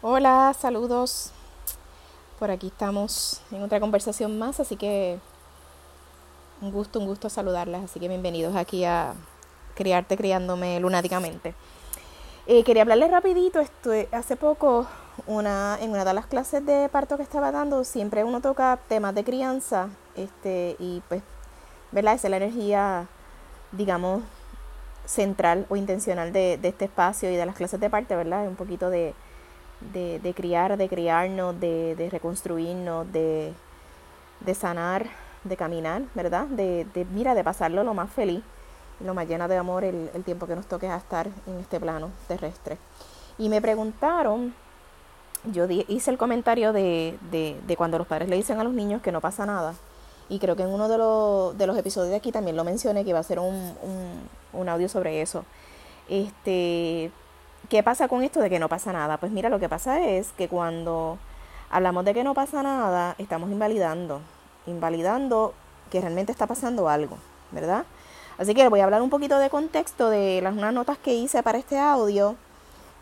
Hola, 0.00 0.54
saludos. 0.56 1.32
Por 2.38 2.52
aquí 2.52 2.68
estamos 2.68 3.40
en 3.50 3.64
otra 3.64 3.80
conversación 3.80 4.38
más, 4.38 4.60
así 4.60 4.76
que 4.76 5.18
un 6.60 6.70
gusto, 6.70 7.00
un 7.00 7.06
gusto 7.06 7.28
saludarles. 7.28 7.82
Así 7.82 7.98
que 7.98 8.06
bienvenidos 8.06 8.54
aquí 8.54 8.84
a 8.84 9.14
Criarte 9.74 10.16
Criándome 10.16 10.78
Lunáticamente. 10.78 11.56
Eh, 12.46 12.62
quería 12.62 12.82
hablarles 12.82 13.10
rapidito, 13.10 13.58
estoy, 13.58 14.06
hace 14.12 14.36
poco 14.36 14.86
una, 15.26 15.76
en 15.80 15.90
una 15.90 16.04
de 16.04 16.14
las 16.14 16.26
clases 16.26 16.64
de 16.64 16.88
parto 16.88 17.16
que 17.16 17.24
estaba 17.24 17.50
dando, 17.50 17.82
siempre 17.82 18.22
uno 18.22 18.40
toca 18.40 18.78
temas 18.88 19.16
de 19.16 19.24
crianza, 19.24 19.88
este, 20.14 20.76
y 20.78 21.02
pues, 21.08 21.24
¿verdad? 21.90 22.14
Esa 22.14 22.28
es 22.28 22.30
la 22.30 22.36
energía, 22.36 23.08
digamos, 23.72 24.22
central 25.06 25.66
o 25.68 25.74
intencional 25.74 26.32
de, 26.32 26.60
este 26.62 26.84
espacio 26.84 27.32
y 27.32 27.34
de 27.34 27.46
las 27.46 27.56
clases 27.56 27.80
de 27.80 27.90
parte, 27.90 28.14
¿verdad? 28.14 28.46
Un 28.46 28.54
poquito 28.54 28.90
de, 28.90 29.12
de, 29.80 30.34
criar, 30.34 30.76
de 30.76 30.88
criarnos, 30.88 31.58
de, 31.60 31.94
de 31.96 32.10
reconstruirnos, 32.10 33.10
de, 33.12 33.52
de 34.40 34.54
sanar, 34.54 35.06
de 35.44 35.56
caminar, 35.56 36.02
¿verdad? 36.14 36.46
De, 36.46 36.84
de, 36.94 37.04
mira, 37.06 37.34
de 37.34 37.44
pasarlo 37.44 37.84
lo 37.84 37.94
más 37.94 38.10
feliz, 38.10 38.42
lo 39.04 39.14
más 39.14 39.28
llena 39.28 39.46
de 39.48 39.56
amor 39.56 39.84
el, 39.84 40.10
el 40.14 40.24
tiempo 40.24 40.46
que 40.46 40.56
nos 40.56 40.66
toque 40.66 40.92
estar 40.94 41.28
en 41.46 41.58
este 41.60 41.78
plano 41.78 42.10
terrestre. 42.26 42.78
Y 43.38 43.48
me 43.48 43.60
preguntaron, 43.60 44.52
yo 45.44 45.66
hice 45.68 46.10
el 46.10 46.18
comentario 46.18 46.72
de, 46.72 47.16
de, 47.30 47.60
de 47.66 47.76
cuando 47.76 47.98
los 47.98 48.06
padres 48.06 48.28
le 48.28 48.36
dicen 48.36 48.58
a 48.58 48.64
los 48.64 48.72
niños 48.72 49.00
que 49.02 49.12
no 49.12 49.20
pasa 49.20 49.46
nada. 49.46 49.74
Y 50.28 50.40
creo 50.40 50.56
que 50.56 50.62
en 50.62 50.68
uno 50.68 50.88
de 50.88 50.98
los, 50.98 51.56
de 51.56 51.66
los 51.66 51.78
episodios 51.78 52.10
de 52.10 52.16
aquí 52.16 52.32
también 52.32 52.56
lo 52.56 52.64
mencioné, 52.64 53.04
que 53.04 53.10
iba 53.10 53.18
a 53.18 53.22
ser 53.22 53.38
un, 53.38 53.54
un, 53.54 54.28
un 54.52 54.68
audio 54.68 54.88
sobre 54.88 55.22
eso. 55.22 55.44
Este, 56.08 57.10
¿Qué 57.68 57.82
pasa 57.82 58.08
con 58.08 58.22
esto 58.22 58.40
de 58.40 58.48
que 58.48 58.58
no 58.58 58.68
pasa 58.68 58.92
nada? 58.92 59.18
Pues 59.18 59.30
mira, 59.30 59.50
lo 59.50 59.58
que 59.58 59.68
pasa 59.68 60.00
es 60.02 60.32
que 60.32 60.48
cuando 60.48 61.18
hablamos 61.70 62.04
de 62.04 62.14
que 62.14 62.24
no 62.24 62.32
pasa 62.32 62.62
nada, 62.62 63.14
estamos 63.18 63.50
invalidando, 63.50 64.22
invalidando 64.66 65.52
que 65.90 66.00
realmente 66.00 66.32
está 66.32 66.46
pasando 66.46 66.88
algo, 66.88 67.18
¿verdad? 67.50 67.84
Así 68.38 68.54
que 68.54 68.68
voy 68.68 68.80
a 68.80 68.84
hablar 68.84 69.02
un 69.02 69.10
poquito 69.10 69.38
de 69.38 69.50
contexto 69.50 70.08
de 70.08 70.40
las 70.42 70.54
unas 70.54 70.72
notas 70.72 70.96
que 70.96 71.12
hice 71.12 71.42
para 71.42 71.58
este 71.58 71.78
audio, 71.78 72.36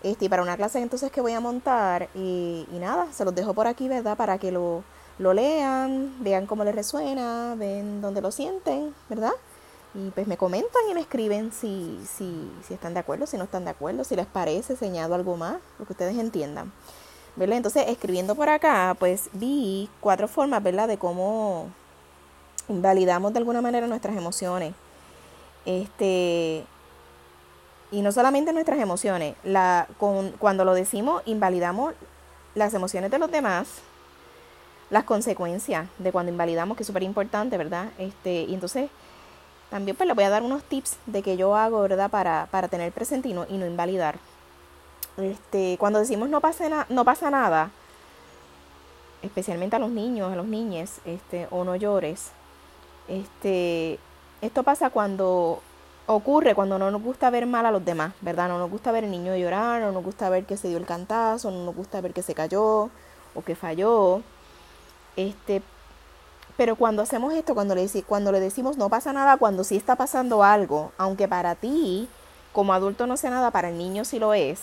este, 0.02 0.24
y 0.24 0.28
para 0.28 0.42
una 0.42 0.56
clase 0.56 0.80
entonces 0.80 1.12
que 1.12 1.20
voy 1.20 1.32
a 1.32 1.40
montar, 1.40 2.08
y, 2.14 2.66
y 2.72 2.78
nada, 2.78 3.06
se 3.12 3.24
los 3.24 3.34
dejo 3.34 3.54
por 3.54 3.68
aquí, 3.68 3.88
¿verdad? 3.88 4.16
Para 4.16 4.38
que 4.38 4.50
lo, 4.50 4.82
lo 5.18 5.32
lean, 5.32 6.12
vean 6.20 6.46
cómo 6.46 6.64
les 6.64 6.74
resuena, 6.74 7.54
ven 7.56 8.00
dónde 8.00 8.20
lo 8.20 8.32
sienten, 8.32 8.94
¿verdad? 9.08 9.32
Y 9.96 10.10
pues 10.10 10.26
me 10.26 10.36
comentan 10.36 10.82
y 10.90 10.94
me 10.94 11.00
escriben 11.00 11.52
si, 11.52 11.98
si, 12.06 12.52
si 12.66 12.74
están 12.74 12.92
de 12.92 13.00
acuerdo, 13.00 13.26
si 13.26 13.38
no 13.38 13.44
están 13.44 13.64
de 13.64 13.70
acuerdo, 13.70 14.04
si 14.04 14.14
les 14.14 14.26
parece, 14.26 14.76
señado 14.76 15.14
algo 15.14 15.36
más, 15.38 15.56
lo 15.78 15.86
que 15.86 15.94
ustedes 15.94 16.18
entiendan. 16.18 16.70
¿Verdad? 17.34 17.56
Entonces, 17.56 17.84
escribiendo 17.88 18.34
por 18.34 18.50
acá, 18.50 18.94
pues 18.98 19.30
vi 19.32 19.88
cuatro 20.00 20.28
formas, 20.28 20.62
¿verdad?, 20.62 20.86
de 20.86 20.98
cómo 20.98 21.70
invalidamos 22.68 23.32
de 23.32 23.38
alguna 23.38 23.62
manera 23.62 23.86
nuestras 23.86 24.16
emociones. 24.16 24.74
Este, 25.64 26.64
y 27.90 28.02
no 28.02 28.12
solamente 28.12 28.52
nuestras 28.52 28.78
emociones, 28.78 29.34
la, 29.44 29.88
con, 29.98 30.32
cuando 30.32 30.64
lo 30.64 30.74
decimos, 30.74 31.22
invalidamos 31.24 31.94
las 32.54 32.74
emociones 32.74 33.10
de 33.10 33.18
los 33.18 33.30
demás, 33.30 33.68
las 34.90 35.04
consecuencias 35.04 35.88
de 35.98 36.12
cuando 36.12 36.32
invalidamos, 36.32 36.76
que 36.76 36.82
es 36.82 36.86
súper 36.86 37.02
importante, 37.02 37.56
¿verdad? 37.56 37.88
Este, 37.98 38.42
y 38.42 38.54
entonces 38.54 38.90
también 39.70 39.96
pues 39.96 40.06
les 40.06 40.14
voy 40.14 40.24
a 40.24 40.30
dar 40.30 40.42
unos 40.42 40.62
tips 40.62 40.96
de 41.06 41.22
que 41.22 41.36
yo 41.36 41.56
hago, 41.56 41.82
¿verdad? 41.82 42.10
Para, 42.10 42.48
para 42.50 42.68
tener 42.68 42.92
presente 42.92 43.28
y 43.28 43.32
no, 43.32 43.46
invalidar. 43.48 44.18
Este, 45.16 45.76
cuando 45.78 45.98
decimos 45.98 46.28
no 46.28 46.40
pasa, 46.40 46.86
no 46.88 47.04
pasa 47.04 47.30
nada, 47.30 47.70
especialmente 49.22 49.76
a 49.76 49.78
los 49.78 49.90
niños, 49.90 50.32
a 50.32 50.36
los 50.36 50.46
niñes, 50.46 51.00
este, 51.04 51.48
o 51.50 51.64
no 51.64 51.74
llores, 51.74 52.32
este, 53.08 53.98
esto 54.42 54.62
pasa 54.62 54.90
cuando 54.90 55.62
ocurre, 56.06 56.54
cuando 56.54 56.78
no 56.78 56.90
nos 56.90 57.02
gusta 57.02 57.30
ver 57.30 57.46
mal 57.46 57.66
a 57.66 57.70
los 57.70 57.84
demás, 57.84 58.12
¿verdad? 58.20 58.48
No 58.48 58.58
nos 58.58 58.70
gusta 58.70 58.92
ver 58.92 59.04
el 59.04 59.10
niño 59.10 59.34
llorar, 59.36 59.80
no 59.80 59.92
nos 59.92 60.04
gusta 60.04 60.28
ver 60.28 60.44
que 60.44 60.56
se 60.56 60.68
dio 60.68 60.78
el 60.78 60.86
cantazo, 60.86 61.50
no 61.50 61.64
nos 61.64 61.74
gusta 61.74 62.00
ver 62.00 62.12
que 62.12 62.22
se 62.22 62.34
cayó 62.34 62.90
o 63.34 63.42
que 63.44 63.56
falló. 63.56 64.22
Este, 65.16 65.62
pero 66.56 66.76
cuando 66.76 67.02
hacemos 67.02 67.34
esto, 67.34 67.54
cuando 67.54 67.74
le, 67.74 67.88
cuando 68.06 68.32
le 68.32 68.40
decimos 68.40 68.76
no 68.76 68.88
pasa 68.88 69.12
nada, 69.12 69.36
cuando 69.36 69.64
sí 69.64 69.76
está 69.76 69.96
pasando 69.96 70.42
algo, 70.42 70.92
aunque 70.96 71.28
para 71.28 71.54
ti 71.54 72.08
como 72.52 72.72
adulto 72.72 73.06
no 73.06 73.18
sea 73.18 73.30
nada, 73.30 73.50
para 73.50 73.68
el 73.68 73.76
niño 73.76 74.04
sí 74.04 74.18
lo 74.18 74.32
es, 74.32 74.62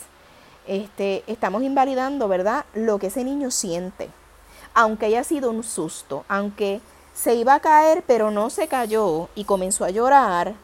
este, 0.66 1.24
estamos 1.28 1.62
invalidando, 1.62 2.28
¿verdad? 2.28 2.66
Lo 2.74 2.98
que 2.98 3.08
ese 3.08 3.24
niño 3.24 3.52
siente. 3.52 4.10
Aunque 4.74 5.06
haya 5.06 5.24
sido 5.24 5.52
un 5.52 5.64
susto, 5.64 6.26
aunque 6.28 6.82
se 7.14 7.36
iba 7.36 7.54
a 7.54 7.60
caer 7.60 8.04
pero 8.08 8.32
no 8.32 8.50
se 8.50 8.68
cayó 8.68 9.30
y 9.36 9.44
comenzó 9.44 9.86
a 9.86 9.92
llorar, 9.92 10.56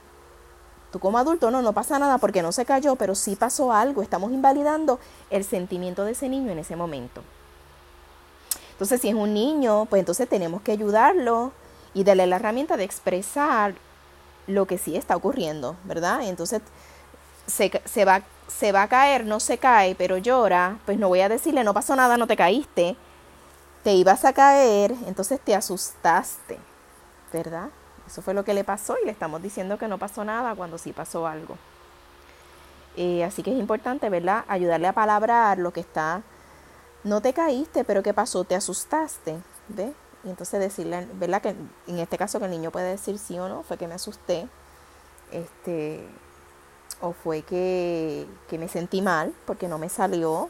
tú 0.91 0.99
como 0.99 1.19
adulto 1.19 1.51
no, 1.51 1.61
no 1.61 1.73
pasa 1.73 1.99
nada 1.99 2.17
porque 2.17 2.41
no 2.41 2.51
se 2.51 2.65
cayó, 2.65 2.95
pero 2.95 3.13
sí 3.13 3.35
pasó 3.35 3.71
algo. 3.71 4.01
Estamos 4.01 4.31
invalidando 4.31 4.99
el 5.29 5.43
sentimiento 5.43 6.05
de 6.05 6.13
ese 6.13 6.29
niño 6.29 6.51
en 6.51 6.57
ese 6.57 6.75
momento. 6.75 7.21
Entonces, 8.79 9.01
si 9.01 9.09
es 9.09 9.13
un 9.13 9.33
niño, 9.33 9.87
pues 9.89 9.99
entonces 9.99 10.29
tenemos 10.29 10.61
que 10.61 10.71
ayudarlo 10.71 11.51
y 11.93 12.05
darle 12.05 12.25
la 12.27 12.37
herramienta 12.37 12.77
de 12.77 12.85
expresar 12.85 13.75
lo 14.47 14.67
que 14.67 14.77
sí 14.77 14.95
está 14.95 15.17
ocurriendo, 15.17 15.75
¿verdad? 15.83 16.21
Entonces, 16.23 16.61
se, 17.45 18.05
va 18.05 18.81
a 18.81 18.87
caer, 18.87 19.25
no 19.25 19.41
se 19.41 19.57
cae, 19.57 19.95
pero 19.95 20.17
llora, 20.17 20.77
pues 20.85 20.97
no 20.97 21.09
voy 21.09 21.19
a 21.19 21.27
decirle, 21.27 21.65
no 21.65 21.73
pasó 21.73 21.93
nada, 21.97 22.15
no 22.15 22.25
te 22.25 22.37
caíste, 22.37 22.95
te 23.83 23.91
ibas 23.91 24.23
a 24.23 24.31
caer, 24.31 24.95
entonces 25.07 25.41
te 25.41 25.53
asustaste, 25.55 26.57
¿verdad? 27.33 27.67
Eso 28.07 28.21
fue 28.21 28.33
lo 28.33 28.45
que 28.45 28.53
le 28.53 28.63
pasó 28.63 28.95
y 29.03 29.05
le 29.05 29.11
estamos 29.11 29.41
diciendo 29.41 29.77
que 29.77 29.89
no 29.89 29.97
pasó 29.97 30.23
nada 30.23 30.55
cuando 30.55 30.77
sí 30.77 30.93
pasó 30.93 31.27
algo. 31.27 31.57
Eh, 32.95 33.25
así 33.25 33.43
que 33.43 33.51
es 33.51 33.59
importante, 33.59 34.07
¿verdad? 34.07 34.45
Ayudarle 34.47 34.87
a 34.87 34.93
palabrar 34.93 35.57
lo 35.57 35.73
que 35.73 35.81
está 35.81 36.23
no 37.03 37.21
te 37.21 37.33
caíste, 37.33 37.83
pero 37.83 38.03
¿qué 38.03 38.13
pasó? 38.13 38.43
Te 38.43 38.55
asustaste, 38.55 39.37
¿ves? 39.69 39.91
Y 40.23 40.29
entonces 40.29 40.59
decirle, 40.59 41.07
¿verdad? 41.13 41.41
Que 41.41 41.55
en 41.87 41.99
este 41.99 42.17
caso 42.17 42.39
que 42.39 42.45
el 42.45 42.51
niño 42.51 42.71
puede 42.71 42.89
decir 42.89 43.17
sí 43.17 43.39
o 43.39 43.47
no, 43.47 43.63
fue 43.63 43.77
que 43.77 43.87
me 43.87 43.95
asusté, 43.95 44.47
este, 45.31 46.05
o 47.01 47.13
fue 47.13 47.41
que, 47.43 48.27
que 48.49 48.57
me 48.57 48.67
sentí 48.67 49.01
mal 49.01 49.33
porque 49.45 49.67
no 49.67 49.77
me 49.77 49.89
salió 49.89 50.49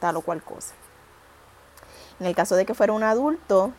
tal 0.00 0.16
o 0.16 0.22
cual 0.22 0.42
cosa. 0.42 0.74
En 2.18 2.26
el 2.26 2.34
caso 2.34 2.56
de 2.56 2.66
que 2.66 2.74
fuera 2.74 2.92
un 2.92 3.02
adulto, 3.02 3.72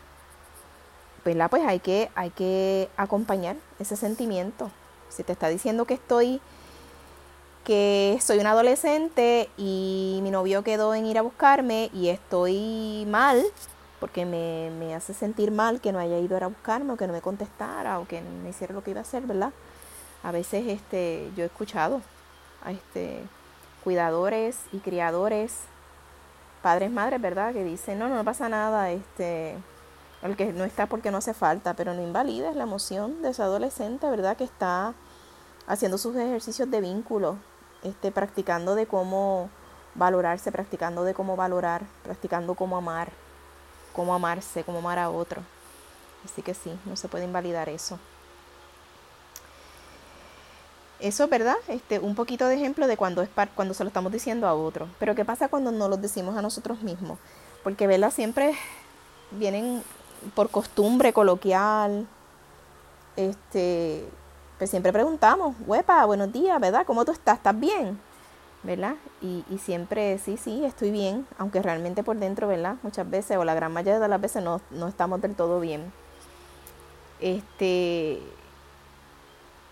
¿verdad? 1.26 1.50
Pues 1.50 1.66
hay 1.66 1.80
que, 1.80 2.10
hay 2.16 2.30
que 2.30 2.90
acompañar 2.96 3.58
ese 3.80 3.96
sentimiento. 3.98 4.72
Si 5.10 5.24
te 5.24 5.34
está 5.34 5.50
diciendo 5.50 5.86
que 5.86 5.96
estoy 5.96 6.40
que 7.68 8.18
soy 8.22 8.40
un 8.40 8.48
adolescente 8.48 9.50
y 9.58 10.22
mi 10.24 10.32
novio 10.32 10.64
quedó 10.64 10.96
en 10.96 11.06
ir 11.06 11.18
a 11.18 11.22
buscarme 11.22 11.90
y 11.94 12.08
estoy 12.08 13.06
mal 13.10 13.44
porque 14.00 14.26
me, 14.26 14.72
me, 14.80 14.96
hace 14.96 15.14
sentir 15.14 15.52
mal 15.52 15.82
que 15.82 15.92
no 15.92 16.00
haya 16.00 16.18
ido 16.18 16.38
a 16.38 16.48
buscarme 16.48 16.94
o 16.94 16.96
que 16.96 17.08
no 17.08 17.12
me 17.12 17.20
contestara 17.20 18.00
o 18.00 18.08
que 18.08 18.22
no 18.22 18.30
me 18.42 18.52
hiciera 18.52 18.74
lo 18.74 18.86
que 18.86 18.92
iba 18.92 19.02
a 19.02 19.04
hacer, 19.04 19.24
¿verdad? 19.24 19.52
A 20.24 20.32
veces 20.32 20.66
este, 20.66 21.30
yo 21.36 21.44
he 21.44 21.48
escuchado 21.48 22.02
a 22.64 22.72
este, 22.72 23.22
cuidadores 23.84 24.60
y 24.72 24.78
criadores, 24.78 25.58
padres, 26.62 26.90
madres, 26.90 27.20
¿verdad? 27.20 27.52
Que 27.52 27.66
dicen, 27.66 28.00
no, 28.00 28.08
no, 28.08 28.24
pasa 28.24 28.48
nada, 28.48 28.92
este, 28.92 29.58
el 30.22 30.38
que 30.38 30.54
no 30.54 30.64
está 30.64 30.86
porque 30.86 31.12
no 31.12 31.18
hace 31.18 31.34
falta, 31.34 31.74
pero 31.74 31.94
no 31.94 32.02
invalida 32.02 32.54
la 32.54 32.64
emoción 32.64 33.22
de 33.22 33.32
ese 33.32 33.44
adolescente, 33.44 34.10
¿verdad? 34.10 34.38
Que 34.38 34.46
está 34.46 34.94
haciendo 35.68 35.98
sus 35.98 36.16
ejercicios 36.16 36.72
de 36.72 36.80
vínculo 36.80 37.36
este, 37.90 38.12
practicando 38.12 38.76
de 38.76 38.86
cómo 38.86 39.50
valorarse, 39.96 40.52
practicando 40.52 41.04
de 41.04 41.14
cómo 41.14 41.36
valorar, 41.36 41.84
practicando 42.04 42.56
cómo 42.56 42.78
amar, 42.78 43.10
cómo 43.94 44.14
amarse, 44.14 44.64
cómo 44.64 44.80
amar 44.80 45.00
a 45.00 45.10
otro. 45.10 45.42
Así 46.24 46.42
que 46.42 46.54
sí, 46.54 46.78
no 46.86 46.96
se 46.96 47.08
puede 47.08 47.26
invalidar 47.26 47.70
eso. 47.70 48.00
Eso 51.00 51.24
es 51.26 51.30
verdad, 51.30 51.58
este, 51.68 52.00
un 52.00 52.16
poquito 52.16 52.48
de 52.48 52.56
ejemplo 52.56 52.88
de 52.88 52.98
cuando, 52.98 53.22
es 53.22 53.30
cuando 53.56 53.74
se 53.74 53.84
lo 53.84 53.90
estamos 53.90 54.12
diciendo 54.12 54.48
a 54.48 54.56
otro. 54.56 54.88
Pero 55.00 55.14
¿qué 55.14 55.26
pasa 55.26 55.48
cuando 55.48 55.72
no 55.72 55.88
lo 55.88 55.98
decimos 55.98 56.36
a 56.36 56.42
nosotros 56.42 56.82
mismos? 56.82 57.20
Porque, 57.64 57.86
¿verdad? 57.86 58.12
Siempre 58.12 58.56
vienen 59.32 59.84
por 60.34 60.50
costumbre 60.50 61.14
coloquial, 61.14 62.08
este, 63.16 64.08
pues 64.58 64.70
siempre 64.70 64.92
preguntamos, 64.92 65.56
huepa, 65.66 66.04
buenos 66.06 66.32
días, 66.34 66.60
¿verdad? 66.60 66.86
¿Cómo 66.86 67.06
tú 67.06 67.12
estás? 67.12 67.38
¿Estás 67.38 67.60
bien? 67.60 68.00
¿Verdad? 68.64 68.96
Y, 69.22 69.46
y 69.50 69.60
siempre, 69.60 70.18
sí, 70.18 70.36
sí, 70.38 70.66
estoy 70.66 70.90
bien, 70.90 71.28
aunque 71.38 71.62
realmente 71.62 72.04
por 72.04 72.18
dentro, 72.18 72.48
¿verdad? 72.48 72.76
Muchas 72.82 73.08
veces, 73.10 73.38
o 73.38 73.44
la 73.44 73.54
gran 73.54 73.72
mayoría 73.72 74.00
de 74.00 74.08
las 74.08 74.20
veces, 74.20 74.44
no, 74.44 74.60
no 74.72 74.88
estamos 74.88 75.22
del 75.22 75.36
todo 75.36 75.60
bien. 75.60 75.94
Este, 77.20 78.20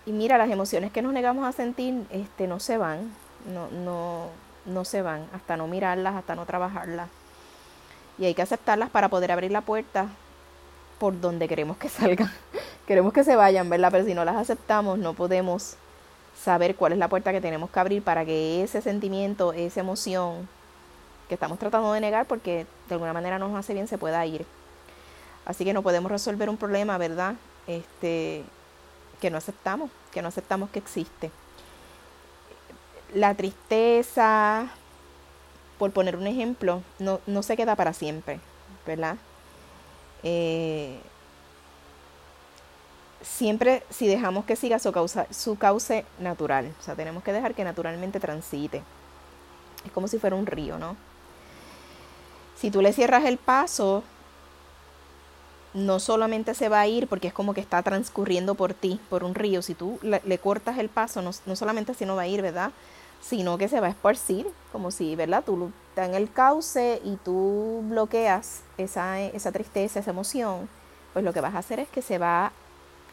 y 0.06 0.12
mira, 0.12 0.38
las 0.38 0.52
emociones 0.52 0.92
que 0.92 1.02
nos 1.02 1.14
negamos 1.14 1.48
a 1.48 1.52
sentir 1.52 2.06
este, 2.12 2.48
no 2.48 2.60
se 2.60 2.78
van, 2.78 3.12
no, 3.52 3.68
no, 3.70 4.28
no 4.66 4.86
se 4.86 5.02
van, 5.02 5.26
hasta 5.34 5.58
no 5.58 5.68
mirarlas, 5.68 6.16
hasta 6.16 6.36
no 6.36 6.46
trabajarlas. 6.46 7.10
Y 8.20 8.26
hay 8.26 8.36
que 8.36 8.44
aceptarlas 8.44 8.92
para 8.92 9.10
poder 9.10 9.32
abrir 9.32 9.52
la 9.52 9.62
puerta 9.62 10.08
por 11.00 11.20
donde 11.20 11.48
queremos 11.48 11.78
que 11.78 11.90
salgan. 11.90 12.32
Queremos 12.88 13.14
que 13.14 13.24
se 13.24 13.36
vayan, 13.36 13.70
¿verdad? 13.70 13.90
Pero 13.92 14.06
si 14.06 14.14
no 14.14 14.26
las 14.26 14.36
aceptamos, 14.36 14.98
no 15.00 15.14
podemos 15.14 15.76
saber 16.42 16.76
cuál 16.76 16.94
es 16.94 16.98
la 16.98 17.08
puerta 17.08 17.32
que 17.32 17.42
tenemos 17.42 17.70
que 17.70 17.80
abrir 17.80 18.04
para 18.04 18.26
que 18.26 18.64
ese 18.64 18.82
sentimiento, 18.82 19.54
esa 19.54 19.80
emoción 19.80 20.48
que 21.28 21.36
estamos 21.36 21.58
tratando 21.58 21.92
de 21.94 22.02
negar 22.02 22.26
porque 22.28 22.68
de 22.88 22.94
alguna 22.94 23.14
manera 23.14 23.40
no 23.40 23.48
nos 23.48 23.58
hace 23.58 23.74
bien 23.74 23.88
se 23.88 23.98
pueda 23.98 24.26
ir. 24.26 24.46
Así 25.46 25.64
que 25.64 25.74
no 25.74 25.82
podemos 25.82 26.12
resolver 26.12 26.50
un 26.50 26.58
problema, 26.58 26.98
¿verdad? 26.98 27.36
Este 27.68 28.44
que 29.22 29.30
no 29.30 29.38
aceptamos, 29.38 29.90
que 30.12 30.22
no 30.22 30.28
aceptamos 30.28 30.70
que 30.70 30.80
existe. 30.80 31.32
La 33.14 33.34
tristeza, 33.34 34.68
por 35.80 35.92
poner 35.92 36.18
un 36.18 36.28
ejemplo, 36.28 36.82
no, 37.00 37.22
no 37.26 37.44
se 37.44 37.56
queda 37.56 37.76
para 37.76 37.94
siempre, 37.94 38.40
¿verdad? 38.86 39.16
Eh, 40.24 41.00
siempre 43.26 43.84
si 43.90 44.08
dejamos 44.08 44.46
que 44.46 44.56
siga 44.56 44.80
su, 44.80 44.92
causa, 44.92 45.28
su 45.32 45.58
cauce 45.58 46.06
natural, 46.20 46.74
o 46.80 46.84
sea, 46.84 46.96
tenemos 46.96 47.24
que 47.24 47.34
dejar 47.34 47.56
que 47.56 47.64
naturalmente 47.64 48.20
transite. 48.20 48.84
Es 49.86 49.92
como 49.92 50.08
si 50.08 50.20
fuera 50.20 50.36
un 50.36 50.46
río, 50.46 50.78
¿no? 50.78 50.96
Si 52.56 52.72
tú 52.72 52.82
le 52.82 52.94
cierras 52.94 53.26
el 53.26 53.38
paso, 53.38 54.04
no 55.74 56.00
solamente 56.00 56.54
se 56.54 56.70
va 56.70 56.80
a 56.80 56.88
ir 56.88 57.08
porque 57.08 57.28
es 57.28 57.34
como 57.34 57.54
que 57.54 57.62
está 57.62 57.82
transcurriendo 57.84 58.56
por 58.56 58.74
ti, 58.74 59.00
por 59.10 59.24
un 59.24 59.36
río. 59.36 59.62
Si 59.62 59.74
tú 59.74 60.00
le, 60.02 60.38
cortas 60.40 60.78
el 60.78 60.90
paso, 60.90 61.22
no, 61.22 61.32
no 61.46 61.56
solamente 61.56 61.92
así 61.92 62.06
no 62.06 62.16
va 62.16 62.24
a 62.24 62.28
ir, 62.28 62.42
¿verdad? 62.42 62.72
Sino 63.22 63.58
que 63.58 63.68
se 63.68 63.82
va 63.82 63.88
a 63.88 63.90
esparcir, 63.90 64.48
como 64.72 64.90
si, 64.92 65.16
¿verdad? 65.16 65.44
Tú 65.46 65.72
estás 65.90 66.08
en 66.08 66.16
el 66.16 66.32
cauce 66.32 67.02
y 67.04 67.18
tú 67.18 67.84
bloqueas 67.90 68.62
esa, 68.78 69.20
esa 69.22 69.52
tristeza, 69.52 70.00
esa 70.00 70.12
emoción, 70.12 70.70
pues 71.12 71.26
lo 71.26 71.34
que 71.34 71.42
vas 71.42 71.56
a 71.56 71.60
hacer 71.60 71.80
es 71.80 71.90
que 71.90 72.02
se 72.02 72.18
va 72.18 72.54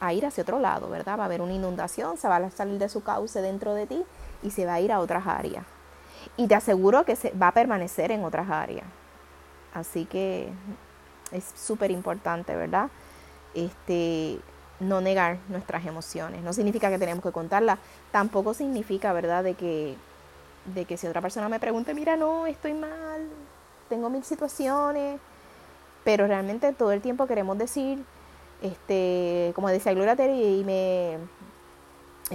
a 0.02 0.12
ir 0.12 0.26
hacia 0.26 0.42
otro 0.42 0.58
lado, 0.58 0.88
¿verdad? 0.90 1.16
Va 1.16 1.22
a 1.22 1.26
haber 1.26 1.40
una 1.40 1.52
inundación, 1.52 2.18
se 2.18 2.26
va 2.26 2.36
a 2.36 2.50
salir 2.50 2.76
de 2.80 2.88
su 2.88 3.04
cauce 3.04 3.40
dentro 3.40 3.72
de 3.72 3.86
ti 3.86 4.04
y 4.42 4.50
se 4.50 4.66
va 4.66 4.74
a 4.74 4.80
ir 4.80 4.90
a 4.90 4.98
otras 4.98 5.28
áreas. 5.28 5.64
Y 6.36 6.48
te 6.48 6.56
aseguro 6.56 7.04
que 7.04 7.14
se 7.14 7.30
va 7.30 7.48
a 7.48 7.52
permanecer 7.52 8.10
en 8.10 8.24
otras 8.24 8.50
áreas. 8.50 8.84
Así 9.72 10.04
que 10.04 10.48
es 11.30 11.44
súper 11.56 11.92
importante, 11.92 12.56
¿verdad? 12.56 12.90
Este, 13.54 14.40
no 14.80 15.00
negar 15.00 15.38
nuestras 15.48 15.86
emociones. 15.86 16.42
No 16.42 16.52
significa 16.52 16.90
que 16.90 16.98
tenemos 16.98 17.22
que 17.22 17.30
contarlas. 17.30 17.78
Tampoco 18.10 18.54
significa, 18.54 19.12
¿verdad?, 19.12 19.44
de 19.44 19.54
que, 19.54 19.96
de 20.74 20.84
que 20.84 20.96
si 20.96 21.06
otra 21.06 21.20
persona 21.20 21.48
me 21.48 21.60
pregunte, 21.60 21.94
mira, 21.94 22.16
no, 22.16 22.46
estoy 22.48 22.74
mal, 22.74 23.28
tengo 23.88 24.10
mil 24.10 24.24
situaciones, 24.24 25.20
pero 26.02 26.26
realmente 26.26 26.72
todo 26.72 26.90
el 26.90 27.00
tiempo 27.00 27.28
queremos 27.28 27.56
decir, 27.56 28.04
este, 28.62 29.52
como 29.54 29.68
decía 29.68 29.92
Gloria 29.92 30.16
Terry, 30.16 30.60
y 30.60 30.64
me, 30.64 31.18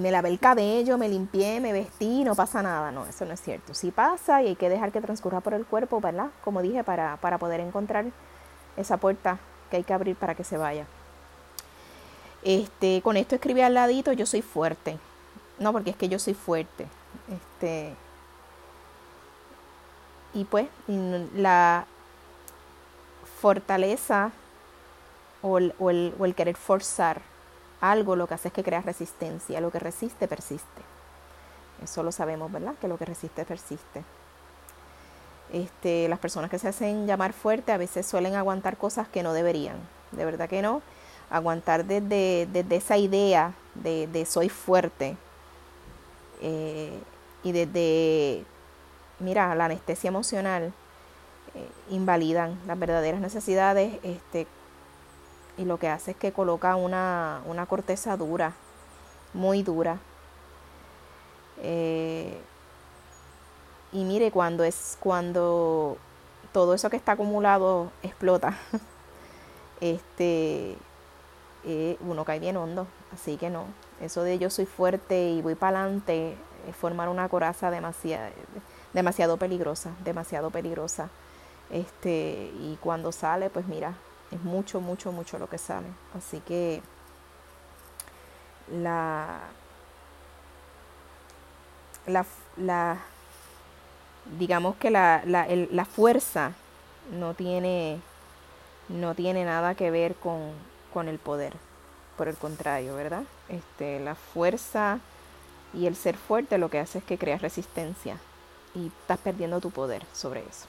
me 0.01 0.11
lavé 0.11 0.29
el 0.29 0.39
cabello, 0.39 0.97
me 0.97 1.09
limpié, 1.09 1.59
me 1.59 1.73
vestí, 1.73 2.23
no 2.23 2.35
pasa 2.35 2.61
nada. 2.61 2.91
No, 2.91 3.05
eso 3.05 3.25
no 3.25 3.33
es 3.33 3.41
cierto. 3.41 3.73
Sí 3.73 3.91
pasa 3.91 4.43
y 4.43 4.47
hay 4.47 4.55
que 4.55 4.69
dejar 4.69 4.91
que 4.91 5.01
transcurra 5.01 5.39
por 5.39 5.53
el 5.53 5.65
cuerpo, 5.65 6.01
¿verdad? 6.01 6.29
Como 6.43 6.61
dije, 6.61 6.83
para, 6.83 7.17
para 7.17 7.37
poder 7.37 7.61
encontrar 7.61 8.05
esa 8.75 8.97
puerta 8.97 9.39
que 9.71 9.77
hay 9.77 9.83
que 9.83 9.93
abrir 9.93 10.15
para 10.15 10.35
que 10.35 10.43
se 10.43 10.57
vaya. 10.57 10.85
Este, 12.43 13.01
con 13.01 13.17
esto 13.17 13.35
escribí 13.35 13.61
al 13.61 13.73
ladito, 13.73 14.11
yo 14.13 14.25
soy 14.25 14.41
fuerte. 14.41 14.97
No, 15.59 15.71
porque 15.71 15.89
es 15.91 15.95
que 15.95 16.09
yo 16.09 16.19
soy 16.19 16.33
fuerte. 16.33 16.85
Este, 17.29 17.93
y 20.33 20.43
pues 20.45 20.67
la 21.35 21.85
fortaleza 23.41 24.31
o 25.49 25.89
el, 25.89 26.33
querer 26.35 26.55
forzar 26.55 27.21
algo 27.81 28.15
lo 28.15 28.27
que 28.27 28.33
hace 28.33 28.47
es 28.49 28.53
que 28.53 28.63
crea 28.63 28.81
resistencia. 28.81 29.61
Lo 29.61 29.71
que 29.71 29.79
resiste, 29.79 30.27
persiste. 30.27 30.81
Eso 31.83 32.03
lo 32.03 32.11
sabemos, 32.11 32.51
¿verdad? 32.51 32.75
Que 32.81 32.87
lo 32.87 32.97
que 32.97 33.05
resiste, 33.05 33.45
persiste. 33.45 34.03
Este, 35.53 36.09
las 36.09 36.19
personas 36.19 36.49
que 36.49 36.59
se 36.59 36.67
hacen 36.67 37.07
llamar 37.07 37.33
fuerte 37.33 37.71
a 37.71 37.77
veces 37.77 38.05
suelen 38.05 38.35
aguantar 38.35 38.77
cosas 38.77 39.07
que 39.07 39.23
no 39.23 39.33
deberían. 39.33 39.77
De 40.11 40.25
verdad 40.25 40.49
que 40.49 40.61
no. 40.61 40.81
Aguantar 41.29 41.85
desde, 41.85 42.47
esa 42.75 42.97
idea 42.97 43.53
de, 43.75 44.25
soy 44.27 44.49
fuerte. 44.49 45.17
Eh, 46.41 46.97
y 47.43 47.51
desde, 47.51 48.45
mira, 49.19 49.53
la 49.55 49.65
anestesia 49.65 50.07
emocional 50.07 50.73
eh, 51.55 51.69
invalidan 51.89 52.59
las 52.67 52.77
verdaderas 52.77 53.21
necesidades 53.21 53.99
este, 54.03 54.47
y 55.57 55.65
lo 55.65 55.77
que 55.77 55.89
hace 55.89 56.11
es 56.11 56.17
que 56.17 56.31
coloca 56.31 56.75
una, 56.75 57.41
una 57.45 57.65
corteza 57.65 58.15
dura, 58.15 58.53
muy 59.33 59.63
dura. 59.63 59.97
Eh, 61.61 62.39
y 63.91 64.03
mire, 64.03 64.31
cuando 64.31 64.63
es 64.63 64.97
cuando 64.99 65.97
todo 66.53 66.73
eso 66.73 66.89
que 66.89 66.97
está 66.97 67.13
acumulado 67.13 67.91
explota, 68.03 68.57
este 69.81 70.77
eh, 71.65 71.97
uno 72.01 72.23
cae 72.23 72.39
bien 72.39 72.57
hondo. 72.57 72.87
Así 73.13 73.37
que 73.37 73.49
no, 73.49 73.65
eso 74.01 74.23
de 74.23 74.37
yo 74.37 74.49
soy 74.49 74.65
fuerte 74.65 75.29
y 75.29 75.41
voy 75.41 75.55
para 75.55 75.81
adelante 75.81 76.37
es 76.67 76.75
formar 76.75 77.09
una 77.09 77.29
coraza 77.29 77.71
demasiado, 77.71 78.31
demasiado 78.93 79.37
peligrosa, 79.37 79.91
demasiado 80.03 80.51
peligrosa. 80.51 81.09
Este, 81.69 82.51
y 82.59 82.77
cuando 82.81 83.11
sale, 83.11 83.49
pues 83.49 83.67
mira, 83.67 83.93
es 84.31 84.41
mucho, 84.43 84.81
mucho, 84.81 85.11
mucho 85.11 85.39
lo 85.39 85.49
que 85.49 85.57
sale. 85.57 85.87
Así 86.15 86.39
que 86.41 86.81
la, 88.71 89.39
la, 92.05 92.25
la 92.57 92.97
digamos 94.37 94.75
que 94.75 94.91
la, 94.91 95.21
la, 95.25 95.47
la 95.47 95.85
fuerza 95.85 96.53
no 97.11 97.33
tiene, 97.33 97.99
no 98.89 99.15
tiene 99.15 99.45
nada 99.45 99.75
que 99.75 99.91
ver 99.91 100.15
con, 100.15 100.51
con 100.93 101.07
el 101.07 101.19
poder. 101.19 101.53
Por 102.17 102.27
el 102.27 102.35
contrario, 102.35 102.95
¿verdad? 102.95 103.23
Este, 103.47 103.99
la 103.99 104.15
fuerza 104.15 104.99
y 105.73 105.85
el 105.85 105.95
ser 105.95 106.17
fuerte 106.17 106.57
lo 106.57 106.69
que 106.69 106.79
hace 106.79 106.97
es 106.97 107.03
que 107.03 107.17
creas 107.17 107.41
resistencia 107.41 108.17
y 108.73 108.87
estás 108.87 109.19
perdiendo 109.19 109.61
tu 109.61 109.69
poder 109.69 110.03
sobre 110.13 110.41
eso. 110.41 110.65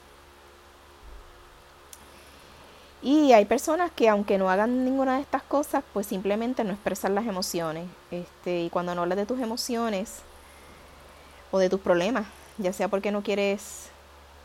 Y 3.01 3.31
hay 3.31 3.45
personas 3.45 3.91
que 3.91 4.09
aunque 4.09 4.37
no 4.37 4.49
hagan 4.49 4.83
ninguna 4.83 5.15
de 5.15 5.21
estas 5.21 5.41
cosas, 5.43 5.83
pues 5.93 6.07
simplemente 6.07 6.63
no 6.63 6.71
expresan 6.71 7.15
las 7.15 7.25
emociones. 7.25 7.87
Este, 8.11 8.61
y 8.61 8.69
cuando 8.69 8.93
no 8.93 9.01
hablas 9.01 9.17
de 9.17 9.25
tus 9.25 9.39
emociones 9.39 10.19
o 11.51 11.59
de 11.59 11.69
tus 11.69 11.79
problemas, 11.79 12.27
ya 12.57 12.73
sea 12.73 12.89
porque 12.89 13.11
no 13.11 13.23
quieres, 13.23 13.89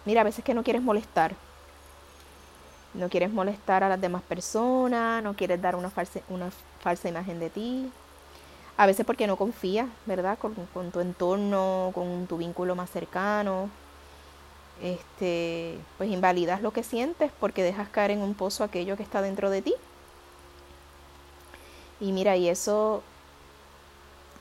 mira, 0.04 0.20
a 0.20 0.24
veces 0.24 0.44
que 0.44 0.54
no 0.54 0.62
quieres 0.62 0.82
molestar. 0.82 1.34
No 2.94 3.08
quieres 3.08 3.32
molestar 3.32 3.82
a 3.82 3.88
las 3.88 4.00
demás 4.00 4.22
personas, 4.22 5.20
no 5.20 5.34
quieres 5.34 5.60
dar 5.60 5.74
una 5.74 5.90
falsa, 5.90 6.20
una 6.28 6.52
falsa 6.80 7.08
imagen 7.08 7.40
de 7.40 7.50
ti. 7.50 7.90
A 8.76 8.86
veces 8.86 9.04
porque 9.04 9.26
no 9.26 9.36
confías, 9.36 9.88
¿verdad? 10.06 10.38
Con, 10.38 10.54
con 10.72 10.92
tu 10.92 11.00
entorno, 11.00 11.90
con 11.92 12.28
tu 12.28 12.36
vínculo 12.36 12.76
más 12.76 12.90
cercano 12.90 13.68
este, 14.82 15.78
pues 15.98 16.10
invalidas 16.10 16.62
lo 16.62 16.72
que 16.72 16.82
sientes 16.82 17.30
porque 17.40 17.62
dejas 17.62 17.88
caer 17.88 18.12
en 18.12 18.20
un 18.20 18.34
pozo 18.34 18.64
aquello 18.64 18.96
que 18.96 19.02
está 19.02 19.22
dentro 19.22 19.50
de 19.50 19.62
ti. 19.62 19.74
Y 22.00 22.12
mira, 22.12 22.36
y 22.36 22.48
eso 22.48 23.02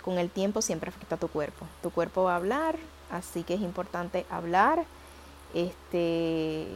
con 0.01 0.17
el 0.17 0.29
tiempo 0.29 0.61
siempre 0.61 0.89
afecta 0.89 1.15
a 1.15 1.19
tu 1.19 1.27
cuerpo. 1.27 1.65
Tu 1.81 1.91
cuerpo 1.91 2.23
va 2.23 2.33
a 2.33 2.37
hablar, 2.37 2.77
así 3.09 3.43
que 3.43 3.53
es 3.53 3.61
importante 3.61 4.25
hablar. 4.29 4.85
Este, 5.53 6.67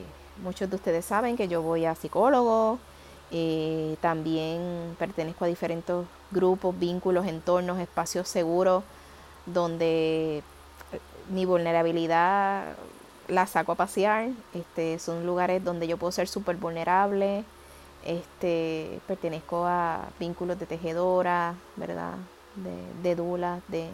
muchos 0.44 0.70
de 0.70 0.76
ustedes 0.76 1.06
saben 1.06 1.36
que 1.36 1.48
yo 1.48 1.62
voy 1.62 1.86
a 1.86 1.96
psicólogo, 1.96 2.80
eh, 3.32 3.98
también 4.00 4.96
pertenezco 4.98 5.44
a 5.44 5.48
diferentes 5.48 5.96
grupos, 6.32 6.78
vínculos, 6.78 7.26
entornos, 7.26 7.80
espacios 7.80 8.30
seguros 8.30 8.84
donde 9.46 10.44
mi 11.30 11.46
vulnerabilidad 11.46 12.76
la 13.27 13.48
saco 13.48 13.74
a 13.74 13.75
pasear, 13.75 14.29
este, 14.53 15.00
son 15.00 15.25
lugares 15.25 15.63
donde 15.63 15.88
yo 15.88 15.98
puedo 15.98 16.12
ser 16.12 16.27
súper 16.27 16.55
vulnerable, 16.55 17.43
este, 18.05 19.00
pertenezco 19.07 19.65
a 19.65 20.07
vínculos 20.19 20.60
de 20.60 20.65
tejedora, 20.65 21.55
¿verdad? 21.75 22.15
De, 22.55 23.10
de 23.10 23.15
dulas, 23.15 23.62
de 23.67 23.89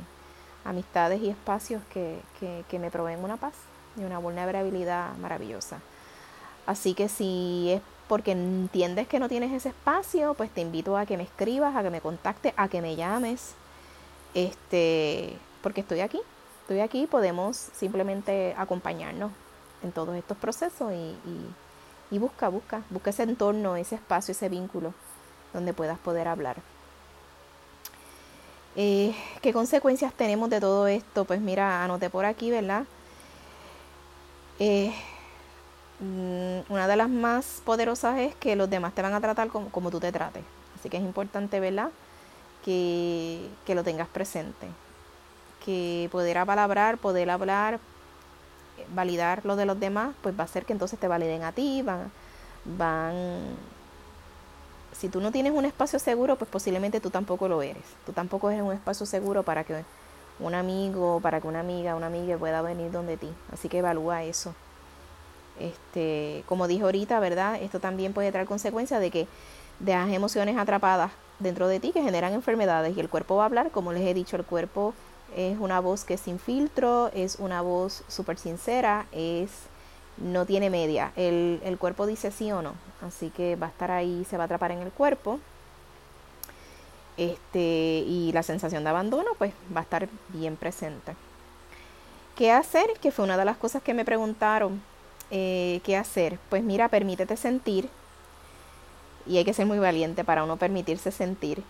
amistades 0.66 1.22
y 1.22 1.30
espacios 1.30 1.82
que, 1.92 2.20
que, 2.40 2.64
que 2.70 2.80
me 2.80 2.92
proveen 2.92 3.24
una 3.24 3.38
paz 3.38 3.54
y 3.98 4.04
una 4.04 4.20
vulnerabilidad 4.20 5.16
maravillosa. 5.18 5.80
Así 6.66 6.94
que 6.94 7.10
si 7.10 7.72
es 7.72 7.82
porque 8.08 8.32
entiendes 8.32 9.08
que 9.08 9.20
no 9.20 9.28
tienes 9.28 9.52
ese 9.52 9.70
espacio, 9.70 10.34
pues 10.36 10.50
te 10.52 10.62
invito 10.62 10.98
a 10.98 11.06
que 11.06 11.18
me 11.18 11.24
escribas, 11.24 11.76
a 11.76 11.84
que 11.84 11.90
me 11.90 12.02
contactes, 12.02 12.54
a 12.56 12.68
que 12.68 12.82
me 12.82 12.96
llames, 12.96 13.56
este, 14.34 15.34
porque 15.62 15.82
estoy 15.82 16.02
aquí 16.02 16.20
estoy 16.64 16.80
aquí, 16.80 17.08
podemos 17.08 17.58
simplemente 17.58 18.56
acompañarnos 18.58 19.32
en 19.84 19.92
todos 19.92 20.16
estos 20.16 20.38
procesos 20.38 20.94
y, 20.94 22.18
busca, 22.18 22.48
busca, 22.48 22.84
busca 22.90 23.10
ese 23.10 23.24
entorno, 23.24 23.76
ese 23.76 23.96
espacio, 23.96 24.32
ese 24.32 24.48
vínculo 24.48 24.94
donde 25.52 25.74
puedas 25.74 26.00
poder 26.00 26.28
hablar. 26.28 26.58
Eh, 28.76 29.14
¿Qué 29.42 29.52
consecuencias 29.52 30.14
tenemos 30.14 30.50
de 30.50 30.62
todo 30.62 30.88
esto? 30.88 31.26
Pues 31.26 31.42
mira, 31.42 31.84
anoté 31.84 32.10
por 32.10 32.24
aquí, 32.24 32.50
¿verdad? 32.50 32.86
Eh, 34.60 34.94
mm, 36.00 36.72
una 36.72 36.88
de 36.88 36.96
las 36.96 37.10
más 37.10 37.62
poderosas 37.66 38.20
es 38.20 38.36
que 38.36 38.56
los 38.56 38.70
demás 38.70 38.94
te 38.96 39.02
van 39.02 39.14
a 39.14 39.22
tratar 39.22 39.50
como, 39.50 39.70
como 39.70 39.92
tú 39.92 40.00
te 40.00 40.12
trates. 40.14 40.44
Así 40.80 40.90
que 40.90 40.98
es 40.98 41.04
importante, 41.04 41.60
¿verdad? 41.60 41.90
Que, 42.64 43.50
que 43.66 43.76
lo 43.76 43.84
tengas 43.84 44.08
presente. 44.08 44.68
Que 45.64 46.10
poder 46.12 46.38
apalabrar, 46.38 46.98
poder 46.98 47.30
hablar, 47.30 47.80
validar 48.94 49.46
lo 49.46 49.56
de 49.56 49.66
los 49.66 49.80
demás, 49.80 50.16
pues 50.22 50.38
va 50.38 50.42
a 50.42 50.46
hacer 50.46 50.66
que 50.66 50.74
entonces 50.74 51.00
te 51.00 51.08
validen 51.08 51.44
a 51.44 51.52
ti, 51.52 51.82
van, 51.82 52.12
van 52.66 53.14
si 54.94 55.10
tú 55.10 55.20
no 55.20 55.32
tienes 55.32 55.52
un 55.54 55.66
espacio 55.66 56.00
seguro, 56.00 56.36
pues 56.38 56.50
posiblemente 56.50 57.00
tú 57.00 57.10
tampoco 57.10 57.48
lo 57.48 57.62
eres. 57.62 57.84
Tú 58.06 58.14
tampoco 58.14 58.50
eres 58.50 58.64
un 58.64 58.74
espacio 58.74 59.06
seguro 59.06 59.44
para 59.44 59.64
que 59.64 59.84
un 60.40 60.56
amigo, 60.56 61.20
para 61.22 61.42
que 61.42 61.48
una 61.48 61.60
amiga, 61.60 61.96
una 61.96 62.08
amiga 62.08 62.38
pueda 62.38 62.62
venir 62.62 62.92
donde 62.92 63.18
ti. 63.18 63.30
Así 63.52 63.70
que 63.70 63.80
evalúa 63.80 64.24
eso. 64.24 64.54
Este, 65.60 66.44
como 66.48 66.68
dije 66.68 66.84
ahorita, 66.84 67.20
¿verdad? 67.20 67.62
Esto 67.62 67.80
también 67.80 68.14
puede 68.14 68.32
traer 68.32 68.48
consecuencias 68.48 69.00
de 69.00 69.12
que 69.12 69.28
dejas 69.80 70.10
emociones 70.12 70.58
atrapadas 70.58 71.12
dentro 71.40 71.68
de 71.68 71.80
ti 71.80 71.92
que 71.92 72.02
generan 72.02 72.34
enfermedades 72.34 72.96
y 72.96 73.00
el 73.00 73.10
cuerpo 73.10 73.36
va 73.36 73.44
a 73.44 73.46
hablar, 73.48 73.72
como 73.72 73.92
les 73.92 74.04
he 74.08 74.14
dicho, 74.14 74.36
el 74.36 74.46
cuerpo 74.46 74.94
es 75.36 75.58
una 75.60 75.80
voz 75.80 76.04
que 76.04 76.16
es 76.16 76.22
sin 76.22 76.40
filtro, 76.40 77.10
es 77.14 77.38
una 77.40 77.62
voz 77.62 78.04
súper 78.08 78.38
sincera, 78.38 79.06
es 79.12 79.50
no 80.18 80.46
tiene 80.46 80.70
media. 80.70 81.12
El, 81.16 81.78
cuerpo 81.80 82.06
dice 82.06 82.32
sí 82.32 82.52
o 82.52 82.62
no. 82.62 82.74
Así 83.02 83.30
que 83.30 83.56
va 83.56 83.68
a 83.68 83.70
estar 83.70 83.92
ahí, 83.92 84.26
se 84.30 84.38
va 84.38 84.44
a 84.44 84.46
atrapar 84.46 84.72
en 84.72 84.80
el 84.80 84.92
cuerpo. 84.92 85.40
Este, 87.18 88.04
y 88.08 88.32
la 88.34 88.44
sensación 88.44 88.84
de 88.84 88.90
abandono, 88.90 89.32
pues 89.38 89.54
va 89.76 89.82
a 89.82 89.84
estar 89.84 90.08
bien 90.30 90.56
presente. 90.56 91.16
¿Qué 92.36 92.52
hacer? 92.52 92.86
Que 93.02 93.12
fue 93.12 93.26
una 93.26 93.38
de 93.38 93.46
las 93.46 93.58
cosas 93.58 93.84
que 93.84 93.94
me 93.94 94.06
preguntaron. 94.06 94.82
Eh, 95.30 95.82
¿Qué 95.84 95.98
hacer? 95.98 96.40
Pues 96.50 96.64
mira, 96.64 96.90
permítete 96.90 97.38
sentir. 97.38 97.90
Y 99.26 99.38
hay 99.38 99.46
que 99.46 99.54
ser 99.54 99.66
muy 99.66 99.80
valiente 99.80 100.24
para 100.24 100.44
uno 100.44 100.58
permitirse 100.58 101.12
sentir. 101.12 101.64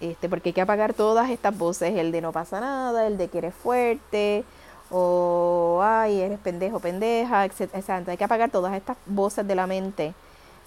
Este, 0.00 0.28
porque 0.28 0.50
hay 0.50 0.52
que 0.54 0.60
apagar 0.62 0.94
todas 0.94 1.30
estas 1.30 1.56
voces, 1.56 1.96
el 1.96 2.10
de 2.12 2.20
no 2.22 2.32
pasa 2.32 2.60
nada, 2.60 3.06
el 3.06 3.18
de 3.18 3.28
que 3.28 3.38
eres 3.38 3.54
fuerte, 3.54 4.44
o 4.90 5.80
ay, 5.82 6.20
eres 6.20 6.38
pendejo, 6.38 6.80
pendeja, 6.80 7.44
etc. 7.44 8.08
Hay 8.08 8.16
que 8.16 8.24
apagar 8.24 8.50
todas 8.50 8.74
estas 8.74 8.96
voces 9.06 9.46
de 9.46 9.54
la 9.54 9.66
mente, 9.66 10.14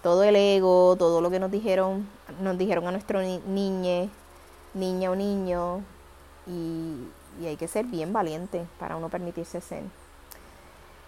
todo 0.04 0.24
el 0.24 0.36
ego, 0.36 0.96
todo 0.98 1.20
lo 1.20 1.30
que 1.32 1.40
nos 1.40 1.52
dijeron, 1.52 2.08
nos 2.42 2.58
dijeron 2.58 2.88
a 2.88 2.92
nuestro 2.92 3.22
niñe, 3.22 4.10
niña 4.74 5.12
o 5.12 5.16
niño, 5.16 5.82
y, 6.46 7.08
y 7.42 7.48
hay 7.48 7.58
que 7.58 7.68
ser 7.68 7.86
bien 7.86 8.14
valiente 8.14 8.66
para 8.80 8.96
uno 8.96 9.10
permitirse 9.10 9.62
ser. 9.62 9.84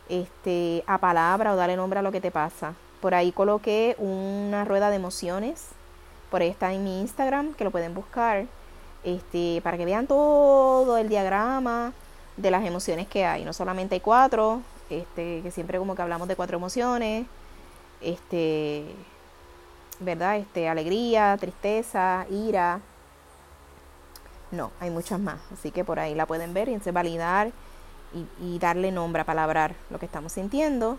Este, 0.10 0.84
a 0.86 0.98
palabra 0.98 1.54
o 1.54 1.56
darle 1.56 1.76
nombre 1.76 2.00
a 2.00 2.02
lo 2.02 2.12
que 2.12 2.22
te 2.22 2.32
pasa. 2.32 2.74
Por 3.02 3.14
ahí 3.14 3.32
coloqué 3.32 3.96
una 3.98 4.66
rueda 4.66 4.90
de 4.90 4.96
emociones. 4.96 5.70
Por 6.30 6.42
ahí 6.42 6.50
está 6.50 6.74
en 6.74 6.84
mi 6.84 7.02
Instagram, 7.02 7.54
que 7.54 7.64
lo 7.64 7.72
pueden 7.72 7.94
buscar. 7.94 8.46
Este, 9.04 9.62
para 9.64 9.78
que 9.78 9.86
vean 9.86 10.08
todo 10.08 10.98
el 10.98 11.10
diagrama 11.10 11.94
de 12.38 12.52
las 12.52 12.66
emociones 12.66 13.08
que 13.08 13.26
hay. 13.26 13.46
No 13.46 13.54
solamente 13.54 13.96
hay 13.96 14.02
cuatro, 14.02 14.62
este, 14.90 15.42
que 15.42 15.52
siempre 15.52 15.78
como 15.78 15.96
que 15.96 16.02
hablamos 16.02 16.28
de 16.28 16.36
cuatro 16.36 16.58
emociones, 16.58 17.28
este, 18.02 18.86
¿verdad? 20.00 20.38
Este, 20.38 20.68
alegría, 20.68 21.38
tristeza, 21.40 22.26
ira. 22.30 22.82
No, 24.52 24.72
hay 24.80 24.90
muchas 24.90 25.20
más. 25.20 25.40
Así 25.54 25.72
que 25.72 25.84
por 25.84 26.00
ahí 26.00 26.16
la 26.16 26.26
pueden 26.26 26.54
ver 26.54 26.70
y 26.70 26.72
entonces 26.72 26.94
validar 26.94 27.52
y, 28.42 28.60
darle 28.60 28.92
nombre 28.92 29.22
a 29.22 29.26
palabrar 29.26 29.76
lo 29.90 30.00
que 30.00 30.06
estamos 30.06 30.32
sintiendo. 30.32 30.98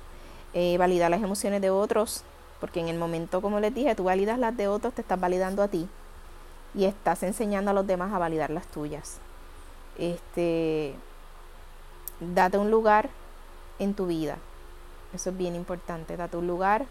Eh, 0.52 0.76
validar 0.78 1.10
las 1.10 1.22
emociones 1.22 1.60
de 1.60 1.70
otros, 1.70 2.24
porque 2.60 2.80
en 2.80 2.88
el 2.88 2.98
momento, 2.98 3.42
como 3.42 3.60
les 3.60 3.74
dije, 3.74 3.94
tú 3.94 4.04
validas 4.04 4.38
las 4.38 4.56
de 4.56 4.68
otros, 4.68 4.94
te 4.94 5.02
estás 5.02 5.20
validando 5.20 5.62
a 5.62 5.68
ti 5.68 5.88
y 6.74 6.84
estás 6.84 7.22
enseñando 7.22 7.70
a 7.70 7.74
los 7.74 7.86
demás 7.86 8.12
a 8.12 8.18
validar 8.18 8.50
las 8.50 8.66
tuyas. 8.66 9.18
Este, 9.98 10.94
date 12.20 12.58
un 12.58 12.70
lugar 12.70 13.08
en 13.78 13.94
tu 13.94 14.06
vida. 14.06 14.38
Eso 15.14 15.30
es 15.30 15.36
bien 15.36 15.54
importante. 15.54 16.16
Date 16.16 16.36
un 16.36 16.46
lugar. 16.46 16.86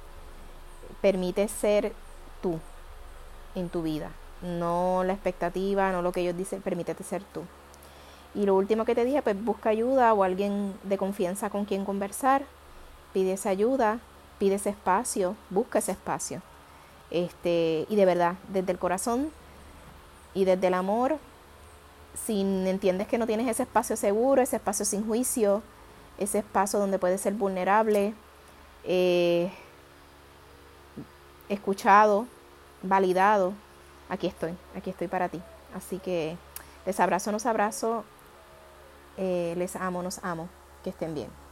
Permite 1.01 1.47
ser 1.47 1.93
tú 2.41 2.59
en 3.53 3.69
tu 3.69 3.83
vida. 3.83 4.11
No 4.41 5.03
la 5.05 5.13
expectativa, 5.13 5.91
no 5.91 6.01
lo 6.01 6.11
que 6.11 6.21
ellos 6.21 6.37
dicen. 6.37 6.61
Permítete 6.61 7.03
ser 7.03 7.23
tú. 7.23 7.43
Y 8.33 8.45
lo 8.45 8.55
último 8.55 8.85
que 8.85 8.95
te 8.95 9.05
dije, 9.05 9.21
pues 9.21 9.41
busca 9.43 9.69
ayuda 9.69 10.13
o 10.13 10.23
alguien 10.23 10.73
de 10.83 10.97
confianza 10.97 11.49
con 11.49 11.65
quien 11.65 11.85
conversar. 11.85 12.43
Pide 13.13 13.33
esa 13.33 13.49
ayuda, 13.49 13.99
pide 14.39 14.55
ese 14.55 14.69
espacio, 14.69 15.35
busca 15.49 15.79
ese 15.79 15.91
espacio. 15.91 16.41
Este, 17.11 17.85
y 17.89 17.95
de 17.95 18.05
verdad, 18.05 18.35
desde 18.49 18.71
el 18.71 18.79
corazón 18.79 19.31
y 20.33 20.45
desde 20.45 20.67
el 20.67 20.73
amor, 20.73 21.17
si 22.25 22.41
entiendes 22.41 23.07
que 23.07 23.17
no 23.17 23.27
tienes 23.27 23.47
ese 23.47 23.63
espacio 23.63 23.95
seguro, 23.95 24.41
ese 24.41 24.55
espacio 24.57 24.85
sin 24.85 25.05
juicio, 25.05 25.61
ese 26.17 26.39
espacio 26.39 26.79
donde 26.79 26.99
puedes 26.99 27.21
ser 27.21 27.33
vulnerable, 27.33 28.13
eh, 28.83 29.51
escuchado, 31.49 32.27
validado, 32.81 33.53
aquí 34.09 34.27
estoy, 34.27 34.55
aquí 34.75 34.89
estoy 34.89 35.07
para 35.07 35.29
ti. 35.29 35.41
Así 35.75 35.99
que 35.99 36.37
les 36.85 36.99
abrazo, 36.99 37.31
nos 37.31 37.45
abrazo, 37.45 38.03
eh, 39.17 39.53
les 39.57 39.75
amo, 39.75 40.01
nos 40.01 40.19
amo, 40.23 40.49
que 40.83 40.89
estén 40.91 41.13
bien. 41.13 41.44